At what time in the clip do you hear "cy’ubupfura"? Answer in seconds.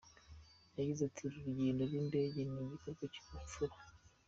3.13-3.75